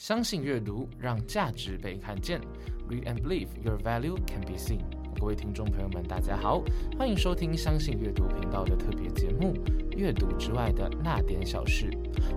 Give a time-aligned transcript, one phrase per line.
[0.00, 2.40] 相信阅读，让价值被看见。
[2.88, 4.80] Read and believe your value can be seen。
[5.20, 6.64] 各位听众朋友们，大家好，
[6.96, 9.52] 欢迎收听相信阅读频道的特别节目
[10.00, 11.90] 《阅读之外的那点小事》。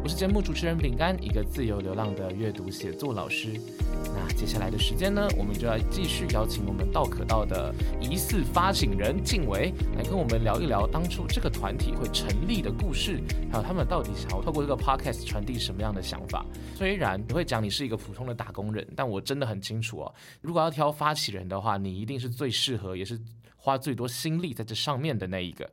[0.03, 3.57] 我是节目主持人饼干，一个自由流浪的阅读写作老师。
[4.13, 16.45] 那接下来的时间呢，我们就要继续邀请我们道可道的疑似发起人静伟来跟我们聊一聊当初这个团体会成立的故事，还有他们到底想要透过这个 podcast 传递什么样的想法。
[16.75, 23.17] 虽然你会讲你是一个普通的打工人，但我真的很清楚哦，如果要挑发起人的话，你一定是最适合，也是
[23.55, 25.69] 花最多心力在这上面的那一个。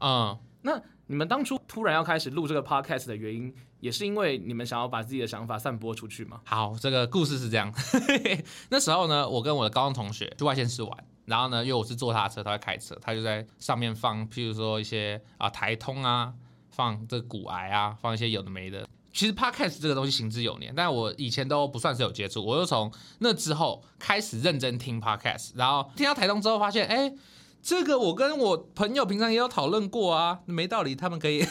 [0.00, 6.40] 嗯，那你们当初突然要开始录这个 podcast 的原因，也是因为你们想要把自己的想法散播出去吗？
[6.44, 7.72] 好，这个故事是这样。
[8.68, 16.34] 那时候呢，我跟我的高中同学去外县市玩，然后呢，因为我是坐他的车，他会开车，他就在上面放，譬如说一些啊台通啊，
[16.70, 18.86] 放这个骨癌啊，放一些有的没的。
[19.12, 27.14] 其实 podcast 这个东西行之有年，但我以前都不算是有接触，我又从那之后开始认真听 podcast，然后听到台通之后发现，哎。
[27.62, 31.42] 这个我跟我朋友平常也有讨论过啊，没道理，他们可以，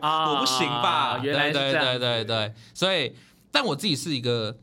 [0.00, 1.18] 啊 我不行吧？
[1.22, 3.14] 原来是对这样对对对对，所以，
[3.50, 4.56] 但我自己是一个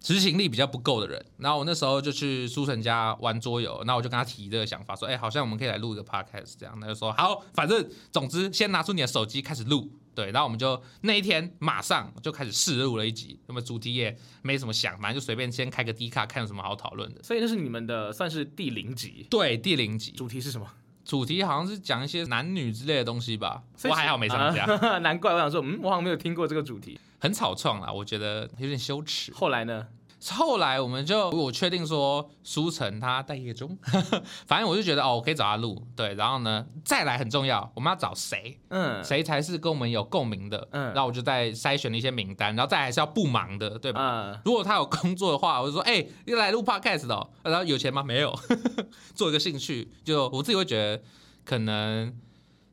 [0.00, 1.24] 执行力比较不够的人。
[1.36, 6.78] 然后我那时候就去苏晨家玩桌游，那我就跟他提这个想法，说，哎，好像我们可以来录一个 podcast 这样。
[6.80, 9.90] 他就说，好，反正总之先拿出你的手机开始录。
[10.20, 17.22] 对，然后我们就那一天马上就开始试录了一集，那么主题也没什么想，反正就随便先开个 D 卡，看有什么好讨论的。
[17.22, 20.66] 所以那是你们的算是第零集，对，第零集主题是什么？
[21.06, 27.00] 主题好像是讲一些男女之类的东西吧，我还好没参加，啊 难怪我想说，嗯，我好像没有听过这个主题。
[27.18, 29.32] 很草创啦，我觉得有点羞耻。
[29.32, 29.86] 后来呢？
[30.28, 33.76] 后来我们就我确定说苏晨他待业中，
[34.46, 40.92] 反正我就觉得哦，我可以找他录，对，然后呢再来很重要，我们要找谁，嗯，谁才是跟我们有共鸣的，嗯。
[40.92, 44.00] 然后我就在筛选了一些名单，然后再还是要不忙的，对吧？
[44.34, 48.02] 嗯，如果他有工作的话，我就说，哎、又来录 podcast 的、哦，然后有钱吗？
[48.02, 48.38] 没有，
[49.14, 51.02] 做一个兴趣，就我自己会觉得
[51.44, 52.14] 可能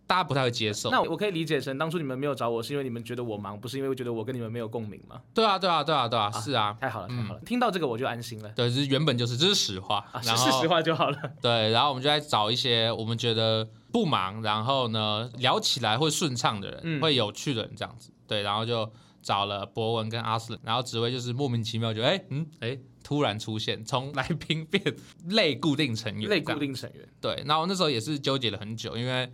[0.07, 0.89] 大家不太会接受。
[0.89, 5.21] 那我可以理解成当初你们没有找我，是因为你们觉得我忙，不是因为觉得我跟你们没有共鸣吗？
[5.33, 8.49] 对啊，对啊，对啊，对啊，是啊，太好了，太好了，听到这个我就安心了。
[8.55, 11.17] 对，这是原本就是这是实话，啊，是实话就好了。
[11.41, 18.09] 对，然后我们就在找一些我们觉得不忙，然后呢聊起来会顺畅的人，嗯会有趣的人这样子。
[18.25, 18.89] 对，然后就
[19.21, 24.83] 找了博文跟阿斯冷，然后紫薇就是莫名其妙就哎嗯哎突然出现，从来宾变
[25.29, 29.31] 类固定成员，类固定成员，对，然后那时候也是纠结了很久，因为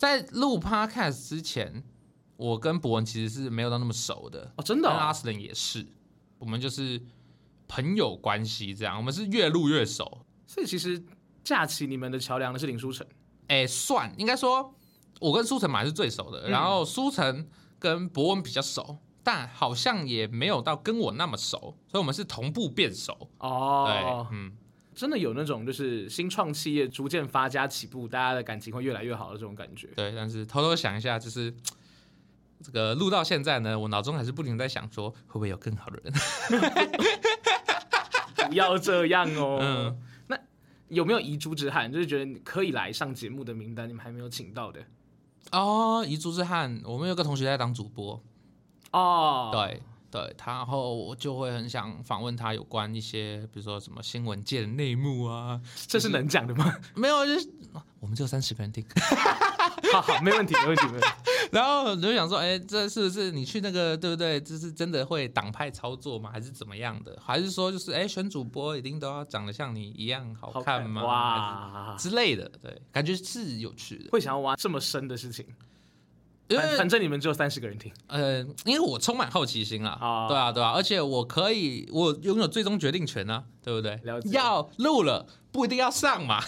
[0.00, 1.84] 在录 podcast 之前，
[2.38, 5.86] 我跟博文其实是没有到那么熟的，哦，真的哦，跟阿斯冷也是，
[6.38, 6.98] 我们就是
[7.68, 10.24] 朋友关系这样，我们是越录越熟。
[10.46, 11.04] 所以其实
[11.44, 13.06] 架起你们的桥梁的是林书成。
[13.48, 14.74] 哎，算应该说，
[15.20, 17.46] 我跟苏晨马是最熟的，嗯然后书成
[17.78, 23.84] 跟博文比较熟，但好像也没有到跟我那么熟，所以我们是同步变熟哦。
[23.86, 24.56] 对哦，，嗯，
[25.00, 29.86] 真的有那种就是新创企业逐渐发家起步，大家的感情会越来越好的这种感觉。
[29.96, 30.12] 对。
[30.14, 31.50] 但是偷偷想一下，就是
[32.62, 36.12] 这个录到现在呢，我脑中还是不停在想说，会不会有更好的人？
[38.46, 39.58] 不要这样哦。
[39.62, 40.38] 嗯那
[40.88, 41.90] 有没有遗珠之憾？
[41.90, 44.84] 就是觉得可以来上节目的名单，你们还没有请到的
[45.52, 48.22] 哦，遗珠之憾，我们有个同学在当主播，
[48.90, 49.80] 哦。，对。
[50.10, 56.74] 对他，然后我就会很想访问他有关一些，比如说什么新闻界的内幕啊，这是能讲的吗？
[56.96, 57.48] 没有，就是
[58.00, 58.84] 我们只有三十个人听，
[59.92, 61.06] 好好，没问题，没问题，没问题。
[61.52, 64.40] 然后你就想说，哎，这是不是你去那个对不对？
[64.40, 66.30] 这是真的会党派操作吗？
[66.32, 67.16] 还是怎么样的？
[67.20, 71.04] 还是说就是哎，选主播一定都要长得像你一样好看吗？
[71.04, 74.10] 哇，之类的，对，感觉是有趣的。
[74.12, 75.44] 会想要挖这么深的事情，
[76.56, 77.92] 反反正你们只有三十个人听。
[78.08, 84.20] 呃，因为我充满好奇心啦，啊对啊，对啊，而且我可以，我拥有最终决定权啊，对不对了？
[84.20, 86.40] 解要录了不一定要上嘛，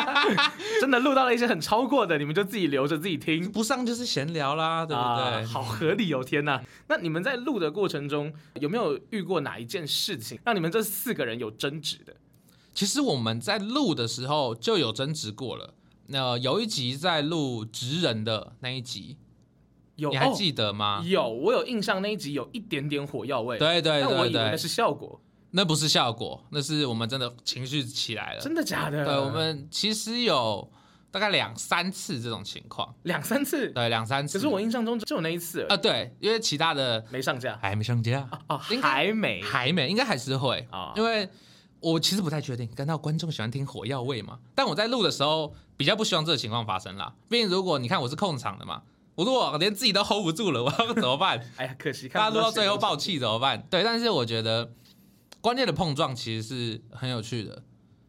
[0.80, 3.50] 真的录到了一些很超过的，你们就自己留着自己听。
[3.50, 5.22] 不上就是闲聊啦，对不对？
[5.22, 6.22] 啊好合理哦！
[6.24, 12.14] 天哪，那你们在录的过程中有没有遇过哪一件事情让你们这四个人有争执的？
[12.74, 15.74] 其实我们在录的时候就有争执过了。
[16.06, 19.16] 那有一集在录职人的那一集，
[20.02, 21.02] 有，你还哦记得吗？
[21.06, 25.20] 有，我有印象那一集有一点点火药味，对对那我对对，以为那是效果，
[25.52, 28.40] 那不是效果，那是我们真的情绪起来了。
[28.40, 29.04] 真的假的？
[29.04, 30.68] 对，我们其实有
[31.12, 34.38] 大概两三次这种情况，两三次，对，两三次。
[34.38, 41.28] 可是我印象中只有那一次啊，对，因为其他的没上架还没上架，哦，应该还没还没，应该还是会啊因为
[41.80, 44.38] 我其实不太确定，感到观众喜欢听火药味嘛。
[44.54, 47.12] 但我在录的时候比较不希望这个情况发生啦。
[47.28, 48.82] 毕竟如果你看我是控场的嘛，
[49.14, 51.38] 我说我连自己都 hold 不住了，我要怎么办？
[51.56, 53.18] 哎呀，可惜大家录到最后爆气。
[53.18, 53.62] 怎么办？
[53.70, 54.72] 对，但是我觉得
[55.40, 57.62] 关键的碰撞其实是很有趣的。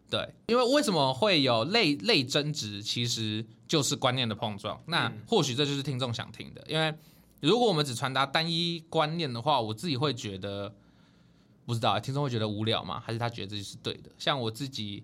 [0.09, 4.79] 对，因为为什么会有类类争执，其实就是观念的碰撞。
[4.85, 6.93] 那嗯或许这就是听众想听的，因为
[7.41, 10.73] 如果我们只传达单一观念的话，我自己会觉得
[11.65, 13.01] 不知道听众会觉得无聊吗？
[13.03, 14.11] 还是他觉得这就是对的？
[14.17, 15.03] 像我自己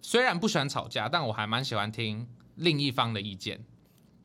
[0.00, 3.62] 虽然不喜欢吵架，但我还蛮喜欢听另一方的意见。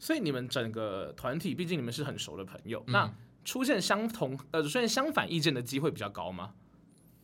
[0.01, 3.13] 所以你们整个团体，毕竟你们是很熟的朋友，嗯那
[3.45, 6.51] 出现相同呃出现相反意见的机会比较高吗？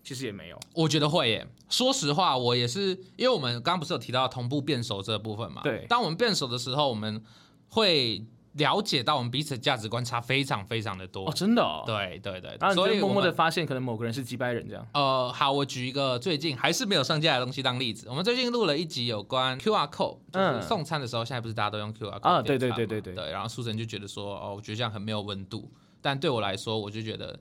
[0.04, 0.60] 其实也没有。
[0.74, 1.46] 我觉得会耶。
[1.70, 5.62] 说实话，我也是，因为我们刚刚不是有提到同步变熟这部分嘛？
[5.64, 7.22] 对当我们变熟的时候，我们
[7.70, 8.24] 会
[8.58, 11.28] 了解到我们彼此的价值观差非常非常的多。
[11.30, 11.84] 哦，真的哦。
[11.86, 14.88] 对对对，然后所以默默的发现，可能某个人是击败人这样。
[14.94, 18.08] 呃，好，我举一个最近还是没有上架的东西当例子。
[18.10, 23.32] 我们最近录了一集有关 QR code，就是嗯送餐的时候，现在不是大家都用 QR code 啊对对对对对对。
[23.32, 25.72] 然后苏神就觉得说，哦，我觉得这样很没有温度。
[26.02, 27.38] 但对我来说，我就觉得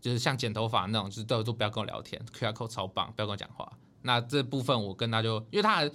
[0.00, 3.70] 就是像剪头发那种，就是都都不要跟我聊天，QR code 超棒，不要跟我讲话。
[4.02, 5.90] 那这部分我跟他就，因为他还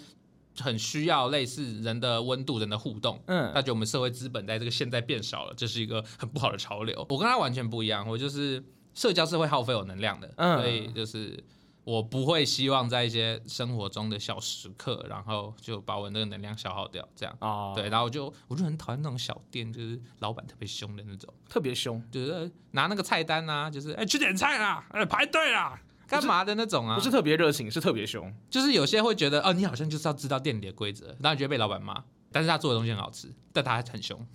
[0.60, 3.22] 很需要类似人的温度、人的互动。
[3.28, 7.06] 嗯他觉得我们社会资本在这个现在变少了，这是一个很不好的潮流。
[7.10, 8.64] 我跟他完全不一样，我就是
[8.94, 11.44] 社交是会耗费我能量的，嗯所以就是
[11.84, 17.38] 我不会希望在一些生活中的小时刻，然后就把我那个能量消耗掉，这样。
[17.42, 26.96] 哦，对，，然后我就我就很讨厌那种小店，就是老板特别凶的那种，特别凶，就是呃拿那个菜单啊，就是哎、去点菜啦，哎、排队啦，干嘛的那种啊？
[26.96, 28.34] 不是特别热情，是特别凶。
[28.50, 34.26] 就是有些会觉得哦，你好像就是要知道店里的规则，然后你觉得被老板骂，但是他做的东西很好吃，但他很凶。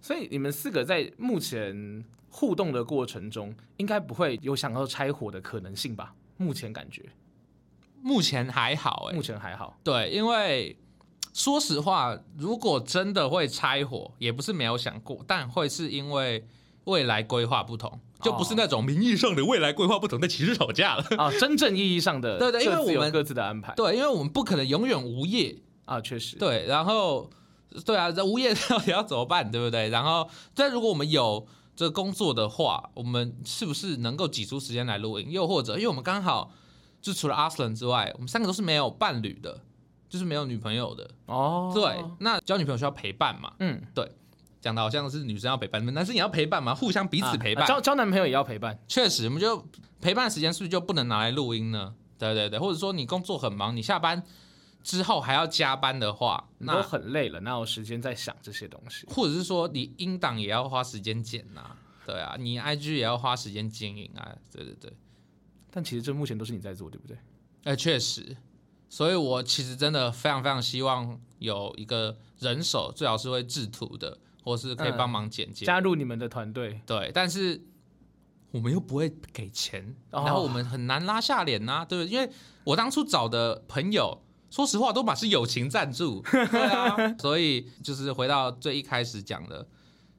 [0.00, 6.14] 所以你们四个在目前互动的过程中，应该不会有想要拆伙的可能性吧？
[6.36, 7.02] 目前感觉，
[8.02, 9.78] 目前还好哎、目前还好。
[9.82, 10.78] 对，因为
[11.32, 16.46] 说实话，如果真的会拆伙，也不是没有想过，但会是因为
[16.86, 21.04] 未来规划不同，就不是那种名义上的未来规划不同，但其实吵架了。
[21.18, 27.28] 啊，真正意义上的 对对因为我们各自的安排对，因为我们不可能永远无业，啊，确实，对，然后
[27.84, 29.88] 对啊，这无业 到底要怎么办，对不对？
[29.90, 35.30] 然后，但如果我们有这工作的话，我们是不是能够挤出时间来录音？
[35.30, 36.50] 又或者，因为我们刚好
[37.02, 39.60] 就除了阿斯伦之外，我们三个都是没有伴侣的，
[40.08, 41.10] 就是没有女朋友的。
[41.26, 43.52] 哦，对，那交女朋友需要陪伴嘛？
[43.58, 43.82] 嗯，
[44.66, 47.64] 讲的好像是女生要陪伴，男生也要陪伴嘛，互相彼此陪伴。
[47.64, 49.64] 啊交交男朋友也要陪伴，确实，我们就
[50.00, 51.94] 陪伴的时间是不是就不能拿来录音呢？
[52.18, 54.20] 对对对，或者说你工作很忙，你下班
[54.82, 59.06] 之后还要加班的话，你都那很累了，哪有时间在想这些东西？
[59.08, 64.92] 或者是说你音档也要花时间剪呐、对啊，你 IG 也要花时间经营啊，对对对，
[65.70, 67.16] 但其实这目前都是你在做，对不对？
[67.64, 68.36] 哎、确实，
[68.88, 75.66] 所以我其实真的非常非常希望有一个人手，最好是会制图的，或是可以帮忙剪接。
[75.66, 77.60] 加入你们的团队，对，但是
[78.52, 82.12] 我们又不会给钱，哦然后我们很难拉下脸呐、对不对？
[82.14, 82.30] 因为
[82.62, 89.66] 我当初找的朋友，说实话都把是友情赞助， 对啊，所以就是回到最一开始讲的，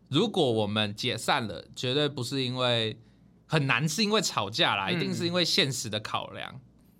[0.09, 2.99] 如果我们解散了，绝对不是因为
[3.45, 6.59] 很难，是因为吵架啦，嗯一定是因为现实的考量。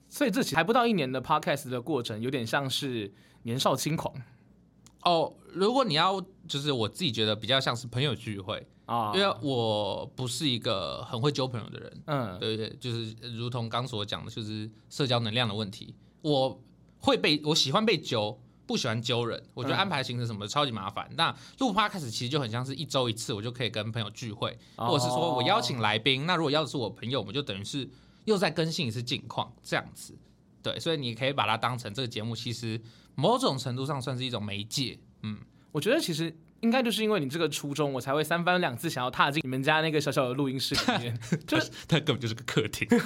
[0.09, 3.13] 所以这期还不到一年的 podcast 的过程，有点像是
[3.43, 4.15] 年少轻狂
[5.07, 15.95] 哦，如果你要，就是我自己觉得比较像是朋友聚会，啊，因为我不是一个很会交朋友的人，嗯，对对，就是如同刚所讲的，就是社交能量的问题。
[16.21, 16.61] 我
[16.99, 19.41] 会被我喜欢被揪，不喜欢揪人。
[19.53, 21.09] 我觉得嗯安排行程什么的超级麻烦。
[21.15, 26.25] 那录趴开始其实就很像是一周一次，我就可以跟朋友聚会，哦或者是说我邀请来宾。
[26.25, 27.89] 那如果邀的是我朋友，我们就等于是
[28.25, 30.17] 又再更新一次近况，这样子。
[30.61, 32.81] 对，所以你可以把它当成这个节目，其实
[33.17, 34.97] 某种程度上算是一种媒介。
[35.23, 35.39] 嗯，
[35.71, 41.19] 我觉得其实应该就是因为你这个初衷，我才会三番两次想要踏进你们家那个小小的录音室里面。
[41.47, 42.87] 就是它根本就是个客厅。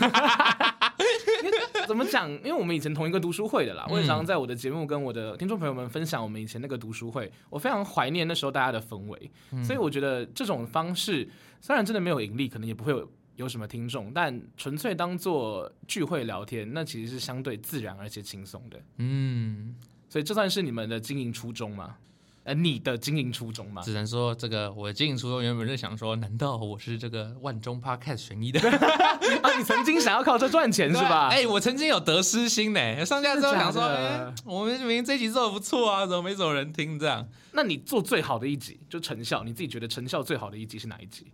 [1.87, 2.29] 怎么讲？
[2.35, 9.31] 因为我们以前同一个读书会的啦，嗯我也常常在我的节目跟我的听众朋友们分享我们以前那个读书会，我非常怀念那时候大家的氛围。
[9.51, 11.27] 嗯所以我觉得这种方式
[11.59, 18.79] 虽然真的没有盈利，可能也不会有有什么听众，但纯粹当做聚会聊天，那其实是相对自然而且轻松的。
[18.97, 19.75] 嗯，
[20.11, 21.95] 所以这算是你们的经营初衷吗？
[22.43, 23.81] 呃，你的经营初衷吗？
[23.81, 31.29] 只能说这个我的经营初衷原本是想说，难道我是这个万中 podcast 选一的 啊，你曾经想要靠这赚钱是吧？
[31.31, 36.99] 哎、我曾经有得失心呢，上架之后想说，哎、的我们明明这集做的不错啊，怎么没什么人听？
[36.99, 41.27] 这样那你做最好的一集，就成效，你自己觉得成效最好的一集是哪一集？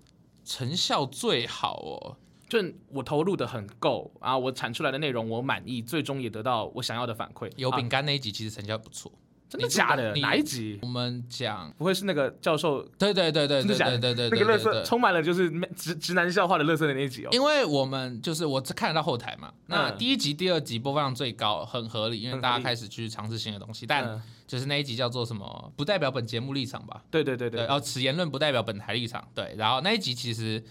[0.43, 2.17] 成效最好哦。
[2.47, 7.51] 就我投入的很够啊，我产出来的内容我满意，最终也得到我想要的反馈。
[7.55, 9.11] 有啊饼干那一集其实成效不错，
[9.49, 10.15] 真的假的？
[10.15, 10.79] 哪一集？
[10.81, 17.29] 我们讲，不会是那个教授对对对对对真的假的对对对，那个乐色对对充满了就是直直男笑话的乐色的那一集哦？
[17.31, 23.85] 因为我们就是我看得到后台嘛，那嗯第一集、第二集播放量最高，很合理，因为大家开始去尝试新的东西。
[23.85, 27.03] 但嗯就是那一集叫做什么，不代表本节目立场吧？
[27.11, 29.27] 对，对对对对然，后此言论不代表本台立场。
[29.35, 30.63] 对，然后那一集其实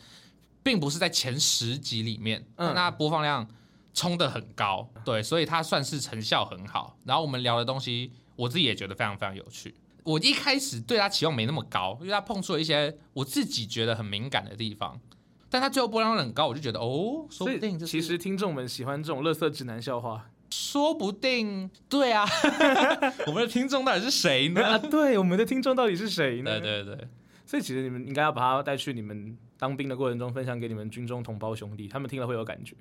[0.66, 3.46] 并不是在前十集里面，嗯那播放量
[3.94, 6.98] 冲的很高，对，所以它算是成效很好。
[7.04, 9.76] 然后我们聊的东西，我自己也觉得非常非常有趣。
[10.02, 15.00] 我一开始对它期望没那么高，因为它碰触了一些我自己觉得很敏感的地方，
[15.48, 22.26] 但它最后播放量很高，我就觉得哦，说不定就是其实听众们喜欢这种乐色直男笑话说不定对啊，
[23.28, 24.66] 我们的听众到底是谁呢？
[24.66, 24.78] 啊。
[24.78, 26.58] 对，我们的听众到底是谁呢？
[26.58, 27.08] 对对对，
[27.44, 32.74] 所以其实你们应该要把它带去你们当兵的过程中，分享给你们军中同胞兄弟，他们听了会有感觉。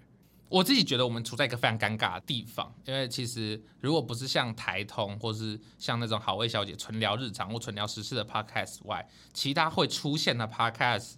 [0.47, 11.13] 我自己觉得我们处在一个非常尴尬的地方，因为其实如果不是像台通，或是像那种好味小姐纯聊日常或纯聊时事的 podcast 外，其他会出现的 podcast，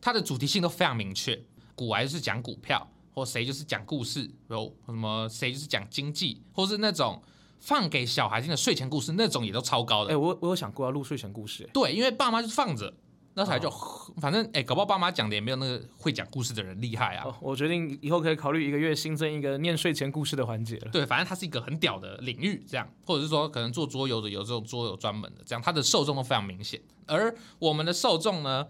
[0.00, 1.40] 它的主题性都非常明确。
[1.76, 7.22] 股癌就是讲股票，或谁就是讲故事，有什么谁就是讲经济，或是那种
[7.60, 10.12] 放给小孩听的睡前故事，那种也都超高的。
[10.12, 12.92] 哎、我我有想过要录睡前故事、哎对，因为爸妈就是放着，
[13.38, 13.70] 那才就、
[14.16, 17.24] 反正哎、搞不好爸妈讲的也没有那个会讲故事的人厉害啊。
[17.26, 20.90] 哦，我决定以后可以考虑一个月新增一个念睡前故事的环节了。
[20.90, 26.80] 对，反正它是一个很屌的领域，这样，或者是说可能做桌游的有这种桌游专门的，这样它的受众都非常明显。
[27.06, 28.66] 而我们的受众呢，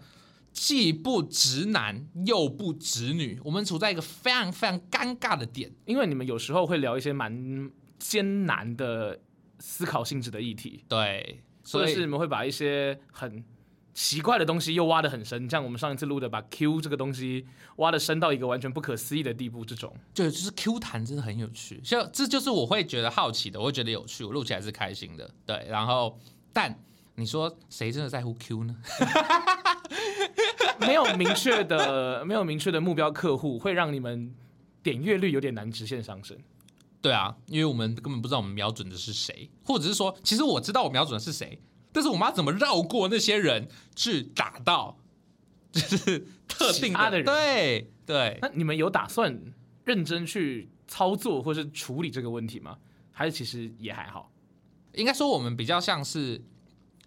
[0.51, 5.71] 既不直男又不直女，我们处在一个非常非常尴尬的点。
[5.85, 9.17] 因为你们有时候会聊一些蛮艰难的
[9.59, 13.41] 思考性质的议题，对，所以是你们会把一些很
[13.97, 19.91] 奇怪的东西又挖得很深，像我们上一次录的，把 Q 这个东西挖得深到一个完全不可思议的地步，这种。
[20.13, 25.27] 对就是 Q 弹真的很有趣，就这就是我会觉得好奇的，我会觉得有趣，我录起来是开心的。
[25.47, 26.15] 对，然后
[26.53, 26.79] 但
[27.15, 28.75] 你说谁真的在乎 Q 呢？
[30.79, 34.31] 没有明确的没有明确的目标客户，会让你们
[34.83, 36.37] 点阅率有点难直线上升。
[37.01, 41.59] 对啊，因为我们根本不知道我们瞄准的是谁，或者是说，其实我知道我瞄准的是谁，
[41.97, 44.99] 但是我们要怎么绕过那些人去打到，
[45.71, 49.35] 就是特定的人对对，那你们有打算
[49.83, 52.77] 认真去操作或是处理这个问题吗？
[53.11, 54.31] 还是其实也还好？
[54.93, 56.39] 应该说我们比较像是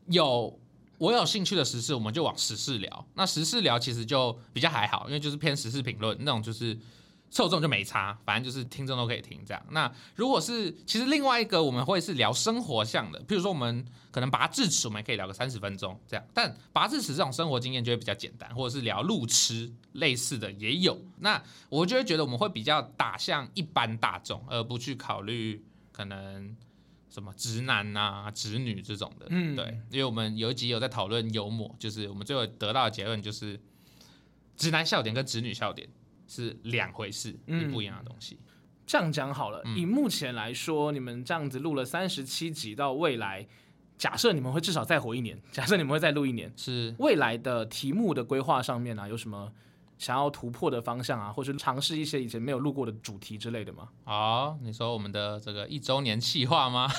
[0.06, 0.59] 有
[0.99, 3.06] 我有兴趣的时事，我们就往时事聊。
[3.14, 6.76] 那时事聊其实就比较还好，因为就是偏时事评论那种，就是
[7.30, 9.62] 受众就没差，反正就是听众都可以听这样。
[9.70, 16.25] 那如果是其实另外一个我们会是聊生活向的，譬如说我们可能拔智齿，我们也可以聊个三十分钟这样。
[16.34, 21.00] 但拔智齿这种生活经验就会比较简单，或者是聊路痴类似的也有。
[21.18, 26.56] 那我就会觉得我们会比较打向一般大众，而不去考虑可能。
[27.12, 33.60] 什么直男呐、直女这种的，嗯对，因为我们有一集有在讨论幽默，就是我们最后得到的结论就是，
[34.56, 35.88] 直男笑点跟直女笑点
[36.30, 37.60] 是两回事，嗯。
[37.60, 38.38] 是不一样的东西。
[38.87, 39.76] 这样讲好了，嗯。
[39.76, 43.44] 以目前来说，你们这样子录了三十七集，到未来，
[43.99, 46.94] 假设你们会至少再活一年，假设你们会再录一年，是。
[47.00, 49.52] 未来的题目的规划上面啊，有什么
[50.00, 53.90] 想要突破的方向啊，或是尝试一些以前没有录过的主题之类的吗？
[54.04, 56.90] 好，你说我们的这个一周年企划吗？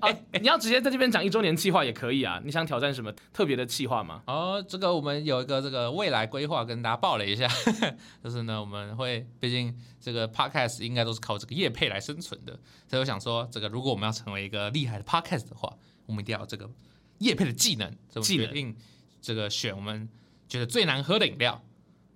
[0.00, 0.08] 啊，
[0.40, 2.40] 你要直接在这边讲一周年计划也可以啊。
[2.42, 4.22] 你想挑战什么特别的计划吗？
[4.26, 7.46] 哦，这个我们有一个这个未来规划跟大家报了一下，
[8.24, 12.58] 就是呢，我们会毕竟这个 podcast 应该都是靠这个业配来生存的，
[12.88, 16.70] 所以我想说，这个如果我们要成为一个厉害的 podcast 的话，我们一定要有这个
[17.18, 18.74] 业配的技能，所以我们技能决定
[19.20, 20.08] 这个选我们
[20.48, 21.62] 觉得最难喝的饮料，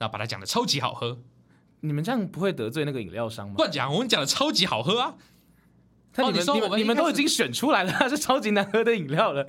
[0.00, 1.20] 然后把它讲的超级好喝。
[1.82, 3.54] 你们这样不会得罪那个饮料商吗？
[3.58, 5.14] 乱讲，我们讲的超级好喝啊！
[6.12, 9.46] 但你们、哦你说你们你们都已经选出来了，它是超级难喝的饮料了。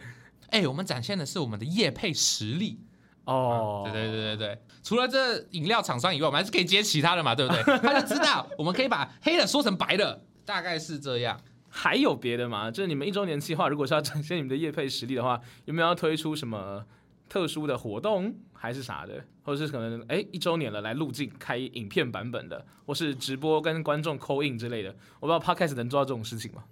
[0.50, 2.81] 哎、我们展现的是我们的业配实力。
[3.24, 7.63] 哦，对对对对对，除了这饮料厂商以外，我们还是可以接其他的嘛，对不对？
[7.79, 11.39] 他就知道我们可以把黑的说成白的，大概是这样。
[11.70, 12.70] 还有别的吗？
[12.70, 16.86] 就是你们一周年计划，如果是要展现你们的业配实力的话，有没有要推出什么
[17.31, 19.23] 特殊的活动，还是啥的？
[19.41, 24.93] 或者是可能哎一周年了来录镜开影片版本的，或是直播跟观众扣印之类的？
[25.21, 26.65] 我不知道 Podcast 能做到这种事情吗？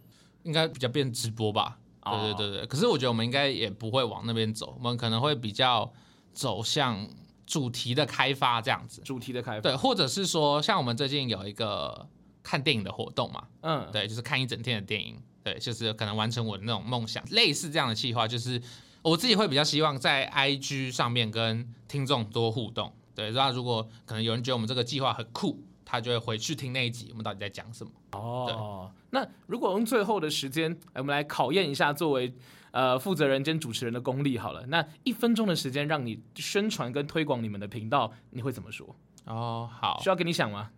[0.43, 1.79] 应该比较变直播吧？
[2.03, 2.67] 对哦对对对。
[2.67, 5.89] 可是我觉得我们应该也不会往那边走，我们可能会比较
[6.33, 7.07] 走向
[7.47, 9.01] 主题的开发这样子。
[9.03, 12.05] 主题的开发，对，或者是说，像我们最近有一个
[12.43, 18.61] 看电影的活动嘛，嗯，对，就是看一整天的电影，对，就是可能完成我的那种梦想，类似这样的计划，就是
[19.01, 22.93] 我自己会比较希望在 IG 上面跟听众多互动。
[23.15, 27.91] 对，那如果可能有人觉得我们这个计划很酷，他就会回去听那一集我们到底在讲什么。
[28.11, 32.33] 哦，那如果用最后的时间，哎我们来考验一下作为
[32.71, 34.65] 呃负责人兼主持人的功力好了。
[34.67, 38.95] 那一分钟的时间让你宣传跟推广你们的频道，你会怎么说？
[39.25, 40.69] 哦，好需，要给你想吗？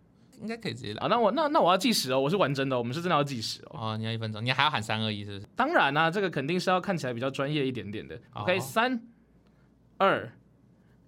[0.42, 1.00] 应该可以直接来。
[1.00, 3.92] 啊，那我那那我要计时哦，我是玩真的哦，我们是真的要计时哦。
[3.92, 5.46] 哦，你要一分钟，你还要喊三二一，是不是？
[5.56, 8.20] 当然啦、这个肯定是要看起来比较专业一点点的。
[8.34, 9.00] OK，好三
[9.98, 10.32] 二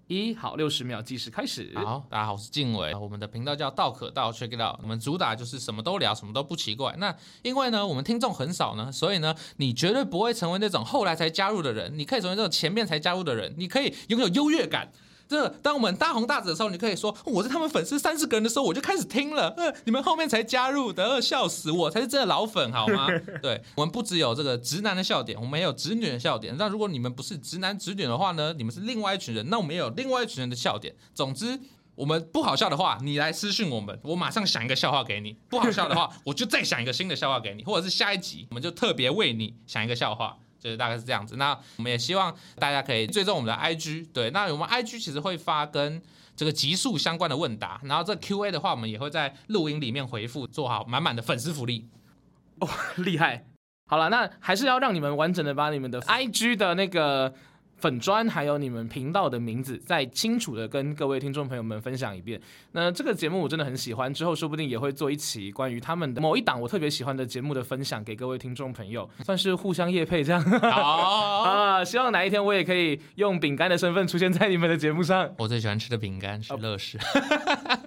[0.07, 1.73] 一，好，六十秒计时开始。
[1.75, 6.95] 好，大家好，我是静伟，我们的频道叫道可道 Check It Out，我们主打就是什么都聊，什么都不奇怪。
[6.99, 14.93] 那因为呢，我们听众很少呢，所以呢，你绝对不会成为那种后来才加入的人，你可以成为那种前面才加入的人，你可以拥有优越感。
[15.29, 19.49] 这当我们大红大紫的时候，你可以说我是他们粉丝三十个人的时候，我就开始听了。
[19.59, 23.09] 呃，你们后面才加入的，呃笑死我，才是真的老粉好吗？
[23.43, 26.55] 对我们不只有这个直男的笑点，我们也有直女的笑点。
[26.59, 30.95] 那如果你们不是直男直女的话呢，你们是另外一群人，那我们也有另外一群人的笑点。
[31.15, 31.61] 总之。
[31.97, 41.37] 我们不好笑的话，你来私讯我们，我马上想一个笑话给你；不好笑的话，我就再想一个新的笑话给你，或者是下一集我们就特别为你想一个笑话，就是大概是这样子。
[41.37, 46.03] 那我们也希望大家可以追踪我们的 IG，对，那我们 IG 其实会发跟
[46.35, 51.87] 这个极速相关的问答，然后这 Q&A 的话，我们也会在录音里面回复，做好满满的粉丝福利。
[52.97, 53.45] 厉害。
[53.87, 57.35] 好了，那还是要让你们完整的把你们的 IG 的那个
[57.77, 62.41] 粉砖，还有你们频道的名字，再清楚的跟各位听众朋友们分享一遍。
[62.73, 71.85] 那这个节目我真的很喜欢，之后说不定也会做一期关于他们的某一档我特别喜欢的节目的分享给各位听众朋友，算是互相业配这样好， 啊。
[71.85, 75.31] 希望哪一天我也可以用饼干的身份出现在你们的节目上。
[75.39, 76.99] 我最喜欢吃的饼干是乐事。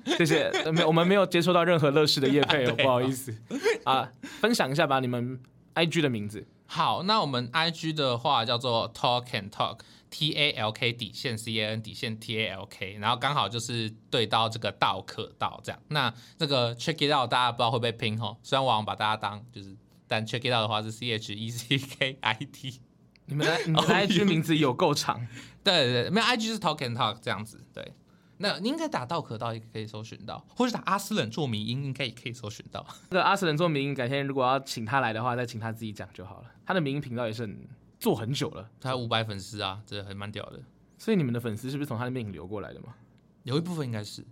[0.06, 3.36] 谢谢，呃没有我们没有接收到任何乐事的业配哦， 不好意思
[3.84, 4.10] 啊。
[4.22, 5.40] 分享一下吧，你们
[5.76, 6.46] IG 的名字。
[6.68, 12.48] 好，那我们 IG 的话叫做 Talk and Talk，T A L K 底线 C A N 底线 T A
[12.50, 15.82] L K，然后刚好就是对到这个道可道这样。
[15.88, 18.38] 那这个 Check It Out 大家不知道会不会拼吼？
[18.44, 19.76] 虽然网把大家当就是，
[20.08, 22.82] 但 Check It Out 的话是 C H E C K I T。
[23.30, 25.26] 你们的你们的 IG 名字有够长，
[25.64, 27.62] 对对对，没有 IG 是 Talk and Talk 这样子。
[27.74, 27.94] 对，
[28.38, 32.86] 那你应该打道可道也可以搜寻到，或是打阿斯冷做迷音应该也可以搜寻到。
[33.10, 36.52] 那个阿斯冷做民音，改天如果要请他来的话，再请他自己讲就好了。
[36.66, 37.68] 他的民音频道也是很
[38.00, 40.62] 做很久了，他五百粉丝啊，这还蛮屌的。
[40.98, 42.96] 所以你们的粉丝是不是从他那边流过来的嘛？
[43.44, 44.26] 有一部分应该是。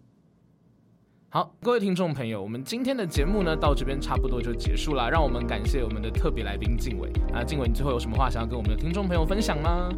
[1.30, 9.90] 好，各位听众朋友，我们今天的节目呢到这边差不多就结束了，让我们感谢我们的特别来宾静伟啊，静伟，你最后有什么话想要跟我们的听众朋友分享吗？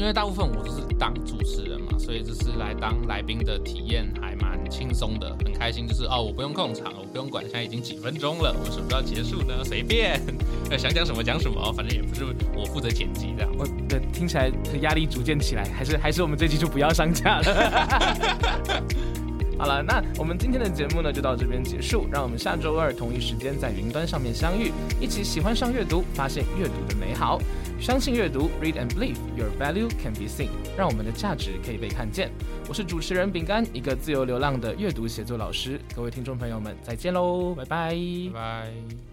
[0.00, 5.86] 因为大部分我都是当主持人嘛，所以这次来当来宾的体验还蛮轻松的，很开心。
[5.86, 9.62] 就是哦，我不用控场，我不用管现在已经几分钟了，我什么时候要结束呢？
[9.62, 10.18] 随便，
[10.78, 12.24] 想讲什么讲什么，反正也不是
[12.56, 13.52] 我负责剪辑这样。
[13.58, 18.84] 我的听起来压力逐渐起来，还是还是我们这期就不要上架了。
[19.60, 27.38] 好了，那我们今天的节目呢就到这边结束，让我们下周二同一时间在云端上面相遇，一起喜欢上阅读，发现阅读的美好，
[27.80, 32.30] 相信阅读，read and believe your value can be seen，让我们的价值可以被看见。
[32.68, 37.94] 我是主持人饼干，一个自由流浪的阅读写作老师，各位听众朋友们再见喽，拜拜
[38.32, 39.09] 拜拜。